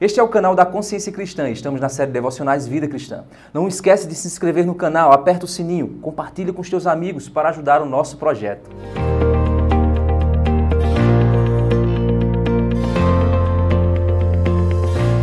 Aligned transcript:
Este 0.00 0.18
é 0.18 0.22
o 0.22 0.28
canal 0.28 0.54
da 0.54 0.64
Consciência 0.64 1.12
Cristã 1.12 1.50
estamos 1.50 1.78
na 1.78 1.90
série 1.90 2.10
Devocionais 2.10 2.66
Vida 2.66 2.88
Cristã. 2.88 3.24
Não 3.52 3.68
esquece 3.68 4.08
de 4.08 4.14
se 4.14 4.26
inscrever 4.26 4.64
no 4.64 4.74
canal, 4.74 5.12
aperta 5.12 5.44
o 5.44 5.48
sininho, 5.48 5.98
compartilhe 6.00 6.54
com 6.54 6.62
os 6.62 6.70
teus 6.70 6.86
amigos 6.86 7.28
para 7.28 7.50
ajudar 7.50 7.82
o 7.82 7.84
nosso 7.84 8.16
projeto. 8.16 8.70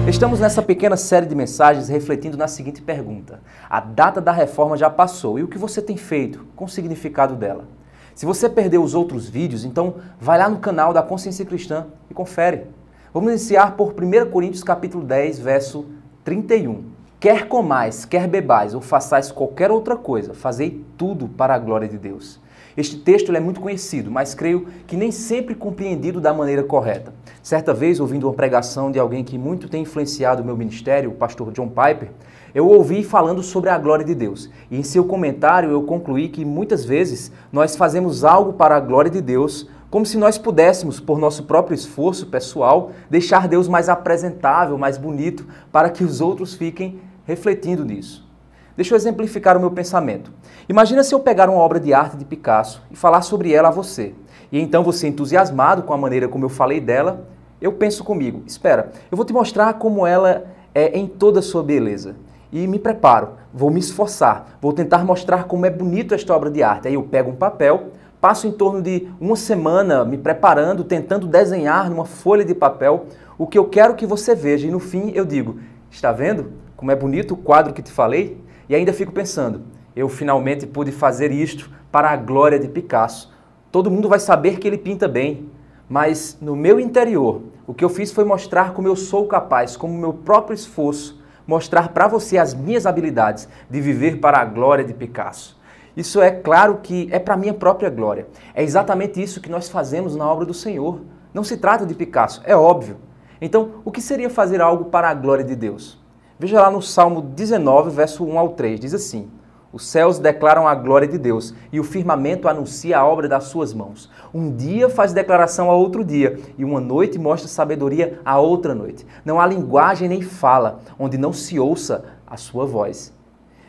Estamos 0.08 0.40
nessa 0.40 0.62
pequena 0.62 0.96
série 0.96 1.26
de 1.26 1.34
mensagens 1.34 1.90
refletindo 1.90 2.38
na 2.38 2.48
seguinte 2.48 2.80
pergunta: 2.80 3.40
A 3.68 3.80
data 3.80 4.22
da 4.22 4.32
reforma 4.32 4.78
já 4.78 4.92
passou 4.92 5.40
e 5.40 5.44
o 5.44 5.48
que 5.48 5.58
você 5.58 5.82
tem 5.82 5.98
feito 5.98 6.46
com 6.56 6.66
o 6.66 6.70
significado 6.70 7.36
dela? 7.36 7.68
Se 8.14 8.28
você 8.28 8.48
perdeu 8.48 8.84
os 8.84 8.94
outros 8.94 9.28
vídeos, 9.28 9.66
então 9.66 9.96
vai 10.20 10.38
lá 10.38 10.48
no 10.48 10.60
canal 10.60 10.94
da 10.94 11.02
Consciência 11.02 11.44
Cristã 11.44 11.88
e 12.12 12.14
confere. 12.14 12.77
Vamos 13.18 13.32
iniciar 13.32 13.76
por 13.76 13.96
1 14.00 14.30
Coríntios 14.30 14.64
capítulo 14.64 15.04
10, 15.04 15.40
verso 15.40 15.88
31. 16.24 16.84
Quer 17.20 17.48
comais, 17.48 18.06
quer 18.06 18.28
bebais 18.28 18.76
ou 18.76 18.80
façais 18.80 19.32
qualquer 19.32 19.72
outra 19.72 19.96
coisa, 19.96 20.36
fazei 20.36 20.86
tudo 20.96 21.28
para 21.28 21.56
a 21.56 21.58
glória 21.58 21.88
de 21.88 21.98
Deus. 21.98 22.40
Este 22.78 22.96
texto 22.96 23.36
é 23.36 23.40
muito 23.40 23.60
conhecido, 23.60 24.12
mas 24.12 24.36
creio 24.36 24.68
que 24.86 24.96
nem 24.96 25.12
sempre 25.12 25.56
compreendido 25.56 26.22
da 26.22 26.32
maneira 26.32 26.62
correta. 26.62 27.12
Certa 27.42 27.74
vez, 27.74 28.00
ouvindo 28.00 28.28
uma 28.28 28.36
pregação 28.36 28.92
de 28.92 29.00
alguém 29.00 29.24
que 29.24 29.36
muito 29.36 29.68
tem 29.68 29.82
influenciado 29.82 30.44
o 30.44 30.46
meu 30.46 30.56
ministério, 30.56 31.10
o 31.10 31.16
pastor 31.16 31.52
John 31.52 31.70
Piper, 31.70 32.12
eu 32.54 32.68
ouvi 32.68 33.04
falando 33.04 33.42
sobre 33.42 33.72
a 33.72 33.80
glória 33.80 34.06
de 34.06 34.14
Deus. 34.14 34.48
E 34.70 34.78
em 34.78 34.84
seu 34.84 35.04
comentário 35.04 35.72
eu 35.72 35.82
concluí 35.82 36.30
que 36.30 36.46
muitas 36.46 36.86
vezes 36.86 37.32
nós 37.52 37.76
fazemos 37.76 38.24
algo 38.24 38.54
para 38.54 38.76
a 38.76 38.80
glória 38.80 39.10
de 39.10 39.22
Deus, 39.22 39.68
como 39.90 40.06
se 40.06 40.18
nós 40.18 40.38
pudéssemos, 40.38 41.00
por 41.00 41.18
nosso 41.18 41.44
próprio 41.44 41.74
esforço 41.74 42.28
pessoal, 42.28 42.92
deixar 43.10 43.48
Deus 43.48 43.68
mais 43.68 43.88
apresentável, 43.88 44.78
mais 44.78 44.98
bonito, 44.98 45.46
para 45.72 45.90
que 45.90 46.04
os 46.04 46.20
outros 46.20 46.54
fiquem 46.54 47.00
refletindo 47.26 47.86
nisso. 47.86 48.28
Deixa 48.76 48.94
eu 48.94 48.98
exemplificar 48.98 49.58
o 49.58 49.60
meu 49.60 49.72
pensamento. 49.72 50.32
Imagina 50.70 51.04
se 51.04 51.16
eu 51.16 51.20
pegar 51.20 51.50
uma 51.50 51.60
obra 51.60 51.80
de 51.80 51.94
arte 51.94 52.18
de 52.18 52.26
Picasso 52.26 52.84
e 52.92 52.96
falar 52.96 53.22
sobre 53.22 53.52
ela 53.54 53.70
a 53.70 53.72
você. 53.72 54.14
E 54.52 54.60
então 54.60 54.84
você, 54.84 55.08
entusiasmado 55.08 55.84
com 55.84 55.94
a 55.94 55.98
maneira 55.98 56.28
como 56.28 56.46
eu 56.46 56.50
falei 56.50 56.80
dela, 56.80 57.26
eu 57.60 57.72
penso 57.72 58.04
comigo: 58.04 58.44
espera, 58.46 58.92
eu 59.10 59.16
vou 59.16 59.26
te 59.26 59.34
mostrar 59.34 59.74
como 59.76 60.06
ela 60.06 60.46
é 60.76 60.98
em 60.98 61.08
toda 61.08 61.40
a 61.40 61.42
sua 61.42 61.64
beleza. 61.64 62.16
E 62.52 62.68
me 62.68 62.80
preparo, 62.80 63.32
vou 63.54 63.70
me 63.70 63.80
esforçar, 63.80 64.58
vou 64.62 64.72
tentar 64.72 65.04
mostrar 65.04 65.46
como 65.46 65.66
é 65.66 65.70
bonito 65.70 66.14
esta 66.14 66.34
obra 66.36 66.50
de 66.50 66.62
arte. 66.62 66.88
Aí 66.88 66.94
eu 66.94 67.04
pego 67.04 67.32
um 67.32 67.36
papel, 67.36 67.88
Passo 68.20 68.48
em 68.48 68.52
torno 68.52 68.82
de 68.82 69.08
uma 69.20 69.36
semana 69.36 70.04
me 70.04 70.18
preparando, 70.18 70.84
tentando 70.84 71.28
desenhar 71.28 71.90
numa 71.90 72.06
folha 72.06 72.44
de 72.44 72.56
papel 72.56 73.06
o 73.38 73.46
que 73.46 73.58
eu 73.58 73.66
quero 73.66 73.96
que 73.96 74.06
você 74.06 74.34
veja. 74.34 74.68
E 74.68 74.72
no 74.72 74.80
fim 74.80 75.12
eu 75.14 75.24
digo: 75.24 75.60
Está 75.92 76.12
vendo 76.12 76.52
como 76.76 76.92
é 76.92 76.96
bonito 76.96 77.34
o 77.34 77.38
quadro 77.38 77.74
que 77.74 77.82
te 77.82 77.92
falei? 77.92 78.42
E 78.68 78.76
ainda 78.76 78.92
fico 78.92 79.12
pensando: 79.12 79.62
eu 79.96 80.08
finalmente 80.08 80.68
pude 80.68 80.92
fazer 80.92 81.32
isto 81.32 81.72
para 81.92 82.12
a 82.12 82.16
glória 82.16 82.60
de 82.60 82.68
Picasso. 82.68 83.34
Todo 83.72 83.90
mundo 83.90 84.08
vai 84.08 84.20
saber 84.20 84.60
que 84.60 84.68
ele 84.68 84.78
pinta 84.78 85.08
bem, 85.08 85.50
mas 85.90 86.38
no 86.40 86.56
meu 86.56 86.80
interior, 86.80 87.42
o 87.66 87.74
que 87.74 87.84
eu 87.84 87.90
fiz 87.90 88.12
foi 88.12 88.24
mostrar 88.24 88.74
como 88.74 88.88
eu 88.88 88.96
sou 88.96 89.26
capaz, 89.26 89.76
como 89.76 89.98
meu 89.98 90.14
próprio 90.14 90.54
esforço, 90.54 91.20
mostrar 91.48 91.90
para 91.90 92.08
você 92.08 92.38
as 92.38 92.54
minhas 92.54 92.86
habilidades 92.86 93.50
de 93.70 93.82
viver 93.82 94.20
para 94.20 94.38
a 94.38 94.46
glória 94.46 94.86
de 94.86 94.94
Picasso. 94.94 95.57
Isso 95.98 96.22
é 96.22 96.30
claro 96.30 96.78
que 96.84 97.10
é 97.12 97.18
para 97.18 97.36
minha 97.36 97.56
própria 97.56 97.90
glória. 97.90 98.28
É 98.54 98.62
exatamente 98.62 99.20
isso 99.20 99.42
que 99.42 99.50
nós 99.50 99.68
fazemos 99.68 100.16
na 100.16 100.32
obra 100.32 100.46
do 100.46 100.54
Senhor. 100.54 101.02
Não 101.34 101.44
se 101.44 101.58
trata 101.58 101.88
de 101.88 101.96
Picasso, 101.96 102.40
é 102.46 102.56
óbvio. 102.56 102.98
Então, 103.42 103.82
o 103.84 103.92
que 103.92 104.00
seria 104.00 104.30
fazer 104.30 104.62
algo 104.62 104.86
para 104.86 105.10
a 105.10 105.14
glória 105.16 105.44
de 105.44 105.56
Deus? 105.56 106.00
Veja 106.38 106.62
lá 106.62 106.70
no 106.70 106.84
Salmo 106.84 107.20
19, 107.20 107.90
verso 107.90 108.24
1 108.24 108.38
ao 108.38 108.50
3, 108.50 108.80
diz 108.80 108.94
assim: 108.94 109.28
Os 109.74 109.88
céus 109.88 110.20
declaram 110.20 110.68
a 110.68 110.76
glória 110.76 111.08
de 111.08 111.18
Deus 111.18 111.56
e 111.72 111.80
o 111.80 111.84
firmamento 111.84 112.48
anuncia 112.48 113.00
a 113.00 113.06
obra 113.06 113.28
das 113.28 113.46
suas 113.46 113.74
mãos. 113.74 114.08
Um 114.32 114.56
dia 114.56 114.92
faz 114.92 115.14
declaração 115.14 115.72
a 115.72 115.76
outro 115.76 116.06
dia 116.06 116.40
e 116.60 116.64
uma 116.64 116.80
noite 116.80 117.18
mostra 117.18 117.50
sabedoria 117.50 118.22
a 118.24 118.40
outra 118.40 118.76
noite. 118.76 119.04
Não 119.26 119.42
há 119.42 119.48
linguagem 119.48 120.08
nem 120.08 120.22
fala 120.22 120.80
onde 121.00 121.18
não 121.18 121.34
se 121.34 121.60
ouça 121.60 122.06
a 122.28 122.38
sua 122.38 122.68
voz. 122.68 123.12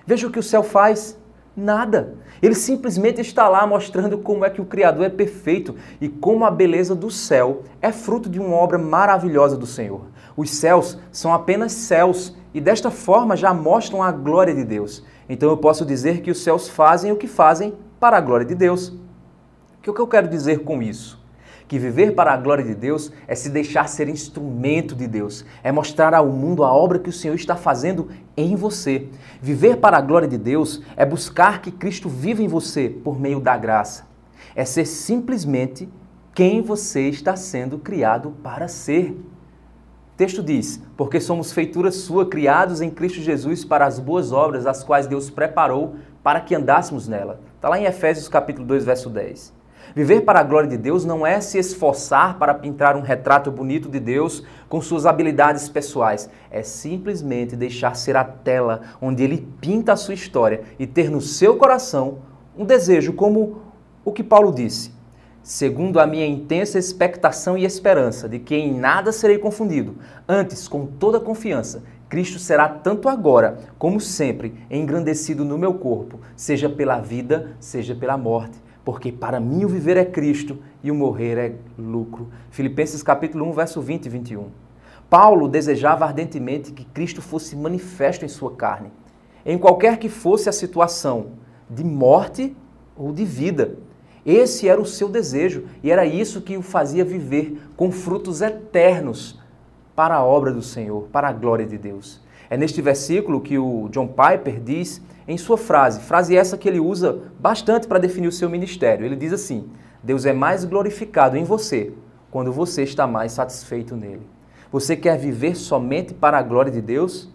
Veja 0.06 0.26
o 0.26 0.31
que 0.31 0.38
o 0.38 0.42
céu 0.42 0.62
faz 0.62 1.19
Nada. 1.58 2.14
Ele 2.41 2.54
simplesmente 2.54 3.20
está 3.20 3.48
lá 3.48 3.66
mostrando 3.66 4.16
como 4.19 4.44
é 4.44 4.50
que 4.50 4.60
o 4.60 4.64
Criador 4.64 5.06
é 5.06 5.08
perfeito 5.08 5.74
e 6.00 6.08
como 6.08 6.44
a 6.44 6.52
beleza 6.52 6.94
do 6.94 7.10
céu 7.10 7.64
é 7.82 7.91
fruto 7.91 8.30
de 8.30 8.38
uma 8.38 8.54
obra 8.54 8.78
maravilhosa 8.78 9.56
do 9.56 9.66
Senhor. 9.66 10.02
Os 10.36 10.50
céus 10.50 10.96
são 11.10 11.34
apenas 11.34 11.72
céus 11.72 12.36
e 12.54 12.60
desta 12.60 12.92
forma 12.92 13.36
já 13.36 13.52
mostram 13.52 14.04
a 14.04 14.12
glória 14.12 14.54
de 14.54 14.62
Deus. 14.62 15.04
Então 15.28 15.50
eu 15.50 15.56
posso 15.56 15.84
dizer 15.84 16.20
que 16.20 16.30
os 16.30 16.44
céus 16.44 16.69
fazem 16.69 17.10
o 17.10 17.16
que 17.16 17.26
fazem 17.26 17.75
para 17.98 18.19
a 18.19 18.20
glória 18.20 18.46
de 18.46 18.54
Deus. 18.54 18.90
O 19.78 19.92
que 19.92 20.00
eu 20.00 20.06
quero 20.06 20.28
dizer 20.28 20.60
com 20.62 20.80
isso? 20.80 21.20
Que 21.68 21.78
viver 21.78 22.14
para 22.14 22.32
a 22.32 22.36
glória 22.36 22.64
de 22.64 22.74
Deus 22.74 23.12
é 23.28 23.34
se 23.34 23.50
deixar 23.50 23.86
ser 23.88 24.08
instrumento 24.08 24.94
de 24.94 25.06
Deus, 25.06 25.44
é 25.62 25.70
mostrar 25.70 26.14
ao 26.14 26.26
mundo 26.26 26.64
a 26.64 26.72
obra 26.72 26.98
que 26.98 27.10
o 27.10 27.12
Senhor 27.12 27.34
está 27.34 27.54
fazendo 27.54 28.08
em 28.34 28.56
você. 28.56 29.08
Viver 29.40 29.76
para 29.76 29.98
a 29.98 30.00
glória 30.00 30.26
de 30.26 30.38
Deus 30.38 30.82
é 30.96 31.04
buscar 31.04 31.60
que 31.60 31.70
Cristo 31.70 32.08
viva 32.08 32.42
em 32.42 32.48
você 32.48 32.88
por 32.88 33.20
meio 33.20 33.38
da 33.38 33.56
graça. 33.56 34.08
É 34.56 34.64
ser 34.64 34.86
simplesmente 34.86 35.88
quem 36.34 36.62
você 36.62 37.08
está 37.08 37.36
sendo 37.36 37.78
criado 37.78 38.30
para 38.42 38.66
ser. 38.66 39.10
O 39.10 40.16
texto 40.16 40.42
diz: 40.42 40.82
Porque 40.96 41.20
somos 41.20 41.52
feitura 41.52 41.92
sua, 41.92 42.24
criados 42.24 42.80
em 42.80 42.88
Cristo 42.88 43.20
Jesus 43.20 43.62
para 43.64 43.84
as 43.84 43.98
boas 43.98 44.32
obras, 44.32 44.64
as 44.64 44.82
quais 44.82 45.06
Deus 45.06 45.28
preparou 45.28 45.96
para 46.22 46.40
que 46.40 46.54
andássemos 46.54 47.06
nela. 47.06 47.40
Está 47.56 47.68
lá 47.68 47.78
em 47.78 47.84
Efésios 47.84 48.26
capítulo 48.26 48.66
2, 48.66 48.84
verso 48.84 49.10
10. 49.10 49.57
Viver 49.94 50.20
para 50.20 50.40
a 50.40 50.42
glória 50.42 50.68
de 50.68 50.76
Deus 50.76 51.04
não 51.04 51.26
é 51.26 51.40
se 51.40 51.58
esforçar 51.58 52.38
para 52.38 52.54
pintar 52.54 52.96
um 52.96 53.00
retrato 53.00 53.50
bonito 53.50 53.88
de 53.88 53.98
Deus 53.98 54.44
com 54.68 54.80
suas 54.80 55.06
habilidades 55.06 55.68
pessoais. 55.68 56.28
É 56.50 56.62
simplesmente 56.62 57.56
deixar 57.56 57.96
ser 57.96 58.16
a 58.16 58.24
tela 58.24 58.82
onde 59.00 59.22
ele 59.22 59.48
pinta 59.60 59.92
a 59.92 59.96
sua 59.96 60.14
história 60.14 60.62
e 60.78 60.86
ter 60.86 61.10
no 61.10 61.20
seu 61.20 61.56
coração 61.56 62.18
um 62.56 62.64
desejo 62.64 63.12
como 63.12 63.62
o 64.04 64.12
que 64.12 64.22
Paulo 64.22 64.52
disse. 64.52 64.92
Segundo 65.42 65.98
a 65.98 66.06
minha 66.06 66.26
intensa 66.26 66.78
expectação 66.78 67.56
e 67.56 67.64
esperança 67.64 68.28
de 68.28 68.38
que 68.38 68.54
em 68.54 68.78
nada 68.78 69.12
serei 69.12 69.38
confundido, 69.38 69.96
antes, 70.28 70.68
com 70.68 70.84
toda 70.84 71.18
confiança, 71.18 71.82
Cristo 72.08 72.38
será 72.38 72.68
tanto 72.68 73.08
agora 73.08 73.58
como 73.78 74.00
sempre 74.00 74.54
engrandecido 74.70 75.44
no 75.44 75.56
meu 75.56 75.74
corpo, 75.74 76.20
seja 76.36 76.68
pela 76.68 77.00
vida, 77.00 77.56
seja 77.60 77.94
pela 77.94 78.16
morte 78.18 78.67
porque 78.88 79.12
para 79.12 79.38
mim 79.38 79.66
o 79.66 79.69
viver 79.69 79.99
é 79.99 80.04
Cristo 80.06 80.56
e 80.82 80.91
o 80.91 80.94
morrer 80.94 81.37
é 81.37 81.54
lucro. 81.78 82.31
Filipenses 82.49 83.03
capítulo 83.03 83.44
1, 83.50 83.53
verso 83.53 83.82
20 83.82 84.06
e 84.06 84.09
21. 84.09 84.47
Paulo 85.10 85.47
desejava 85.47 86.06
ardentemente 86.06 86.72
que 86.72 86.87
Cristo 86.87 87.21
fosse 87.21 87.54
manifesto 87.54 88.25
em 88.25 88.28
sua 88.28 88.56
carne, 88.56 88.91
em 89.44 89.59
qualquer 89.59 89.99
que 89.99 90.09
fosse 90.09 90.49
a 90.49 90.53
situação, 90.53 91.32
de 91.69 91.84
morte 91.84 92.56
ou 92.97 93.12
de 93.12 93.26
vida. 93.26 93.76
Esse 94.25 94.66
era 94.66 94.81
o 94.81 94.87
seu 94.87 95.10
desejo 95.10 95.66
e 95.82 95.91
era 95.91 96.06
isso 96.06 96.41
que 96.41 96.56
o 96.56 96.62
fazia 96.62 97.05
viver 97.05 97.60
com 97.76 97.93
frutos 97.93 98.41
eternos 98.41 99.38
para 99.94 100.15
a 100.15 100.25
obra 100.25 100.50
do 100.50 100.62
Senhor, 100.62 101.09
para 101.12 101.28
a 101.28 101.32
glória 101.34 101.66
de 101.66 101.76
Deus. 101.76 102.22
É 102.50 102.56
neste 102.56 102.81
versículo 102.81 103.41
que 103.41 103.59
o 103.59 103.88
John 103.91 104.09
Piper 104.09 104.60
diz 104.60 105.03
em 105.26 105.36
sua 105.36 105.59
frase, 105.59 106.00
frase 106.00 106.36
essa 106.36 106.56
que 106.56 106.69
ele 106.69 106.81
usa 106.81 107.20
bastante 107.38 107.86
para 107.86 107.98
definir 107.98 108.28
o 108.28 108.32
seu 108.32 108.48
ministério. 108.48 109.04
Ele 109.04 109.16
diz 109.16 109.32
assim: 109.32 109.69
Deus 110.03 110.25
é 110.25 110.32
mais 110.32 110.64
glorificado 110.64 111.37
em 111.37 111.44
você 111.44 111.92
quando 112.31 112.53
você 112.53 112.82
está 112.82 113.06
mais 113.06 113.32
satisfeito 113.32 113.94
nele. 113.97 114.26
Você 114.70 114.97
quer 114.97 115.19
viver 115.19 115.54
somente 115.54 116.14
para 116.14 116.38
a 116.38 116.42
glória 116.42 116.70
de 116.70 116.81
Deus? 116.81 117.31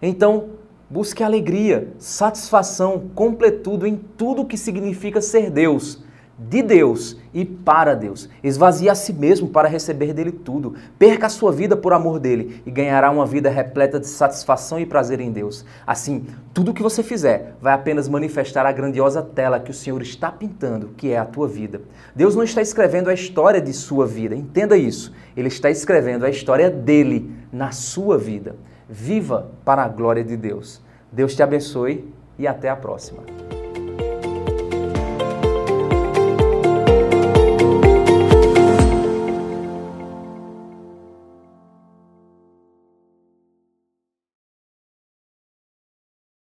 Então, 0.00 0.50
busque 0.88 1.22
alegria, 1.22 1.92
satisfação, 1.98 3.10
completude 3.14 3.88
em 3.88 3.96
tudo 3.96 4.42
o 4.42 4.46
que 4.46 4.56
significa 4.56 5.20
ser 5.20 5.50
Deus 5.50 6.05
de 6.38 6.62
Deus 6.62 7.16
e 7.32 7.44
para 7.44 7.94
Deus. 7.94 8.28
Esvazie 8.42 8.90
a 8.90 8.94
si 8.94 9.12
mesmo 9.12 9.48
para 9.48 9.68
receber 9.68 10.12
dele 10.12 10.30
tudo. 10.30 10.74
Perca 10.98 11.26
a 11.26 11.30
sua 11.30 11.50
vida 11.50 11.76
por 11.76 11.92
amor 11.92 12.18
dele 12.18 12.62
e 12.66 12.70
ganhará 12.70 13.10
uma 13.10 13.24
vida 13.24 13.48
repleta 13.48 13.98
de 13.98 14.06
satisfação 14.06 14.78
e 14.78 14.84
prazer 14.84 15.20
em 15.20 15.30
Deus. 15.30 15.64
Assim, 15.86 16.26
tudo 16.52 16.70
o 16.70 16.74
que 16.74 16.82
você 16.82 17.02
fizer 17.02 17.56
vai 17.60 17.72
apenas 17.72 18.08
manifestar 18.08 18.66
a 18.66 18.72
grandiosa 18.72 19.22
tela 19.22 19.58
que 19.58 19.70
o 19.70 19.74
Senhor 19.74 20.02
está 20.02 20.30
pintando, 20.30 20.90
que 20.96 21.10
é 21.10 21.18
a 21.18 21.24
tua 21.24 21.48
vida. 21.48 21.80
Deus 22.14 22.36
não 22.36 22.42
está 22.42 22.60
escrevendo 22.60 23.08
a 23.08 23.14
história 23.14 23.60
de 23.60 23.72
sua 23.72 24.06
vida, 24.06 24.34
entenda 24.34 24.76
isso. 24.76 25.14
Ele 25.36 25.48
está 25.48 25.70
escrevendo 25.70 26.26
a 26.26 26.30
história 26.30 26.70
dele 26.70 27.30
na 27.52 27.70
sua 27.70 28.18
vida. 28.18 28.56
Viva 28.88 29.50
para 29.64 29.82
a 29.82 29.88
glória 29.88 30.22
de 30.22 30.36
Deus. 30.36 30.82
Deus 31.10 31.34
te 31.34 31.42
abençoe 31.42 32.12
e 32.38 32.46
até 32.46 32.68
a 32.68 32.76
próxima. 32.76 33.22